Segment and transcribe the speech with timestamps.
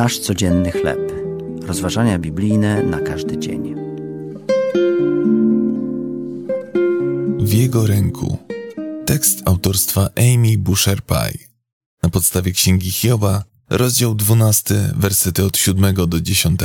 [0.00, 1.12] Nasz codzienny chleb.
[1.62, 3.74] Rozważania biblijne na każdy dzień.
[7.38, 8.38] W jego ręku.
[9.06, 11.38] Tekst autorstwa Amy Busher-Pye.
[12.02, 16.60] Na podstawie Księgi Hioba, rozdział 12, wersety od 7 do 10.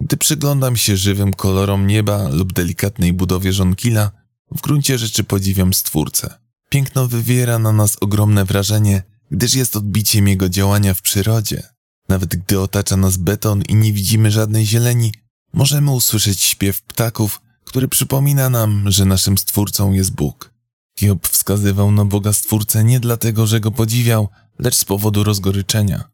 [0.00, 4.10] Gdy przyglądam się żywym kolorom nieba lub delikatnej budowie żonkila,
[4.50, 6.38] w gruncie rzeczy podziwiam Stwórcę.
[6.68, 11.71] Piękno wywiera na nas ogromne wrażenie, gdyż jest odbiciem jego działania w przyrodzie.
[12.12, 15.12] Nawet gdy otacza nas beton i nie widzimy żadnej zieleni,
[15.52, 20.52] możemy usłyszeć śpiew ptaków, który przypomina nam, że naszym Stwórcą jest Bóg.
[20.98, 26.04] Hiob wskazywał na Boga Stwórcę nie dlatego, że go podziwiał, lecz z powodu rozgoryczenia.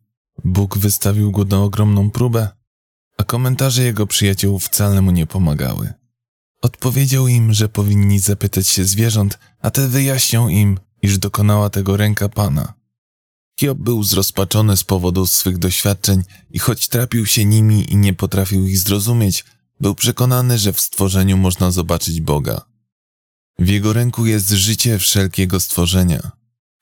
[0.44, 2.48] Bóg wystawił go na ogromną próbę,
[3.16, 5.92] a komentarze jego przyjaciół wcale mu nie pomagały.
[6.62, 12.28] Odpowiedział im, że powinni zapytać się zwierząt, a te wyjaśnią im, iż dokonała tego ręka
[12.28, 12.74] Pana.
[13.58, 18.66] Hiob był zrozpaczony z powodu swych doświadczeń i choć trapił się nimi i nie potrafił
[18.66, 19.44] ich zrozumieć,
[19.80, 22.64] był przekonany, że w stworzeniu można zobaczyć Boga.
[23.58, 26.30] W jego ręku jest życie wszelkiego stworzenia.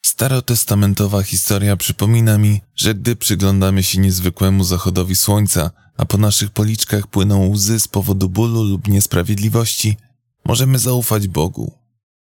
[0.06, 7.06] Starotestamentowa historia przypomina mi, że gdy przyglądamy się niezwykłemu zachodowi słońca, a po naszych policzkach
[7.06, 9.96] płyną łzy z powodu bólu lub niesprawiedliwości,
[10.44, 11.72] możemy zaufać Bogu.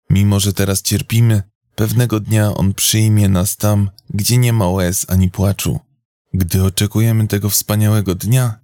[0.09, 1.43] Mimo, że teraz cierpimy,
[1.77, 5.79] pewnego dnia On przyjmie nas tam, gdzie nie ma łez ani płaczu.
[6.33, 8.59] Gdy oczekujemy tego wspaniałego dnia,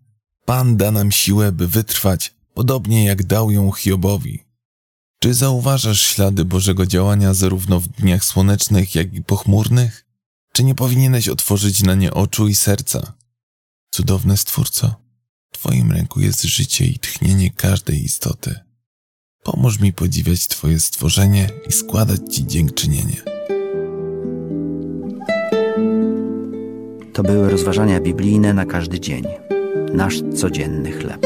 [0.46, 4.44] Pan da nam siłę, by wytrwać, podobnie jak dał ją Hiobowi.
[5.20, 10.06] Czy zauważasz ślady Bożego działania zarówno w dniach słonecznych, jak i pochmurnych?
[10.52, 13.14] Czy nie powinieneś otworzyć na nie oczu i serca?
[13.92, 14.96] Cudowny Stwórco,
[15.52, 18.60] w Twoim ręku jest życie i tchnienie każdej istoty.
[19.44, 23.22] Pomóż mi podziwiać Twoje stworzenie i składać Ci dziękczynienie.
[27.14, 29.24] To były rozważania biblijne na każdy dzień.
[29.94, 31.26] Nasz codzienny chleb.